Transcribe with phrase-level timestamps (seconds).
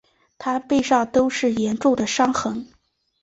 [0.39, 2.65] 她背上都是严重的伤痕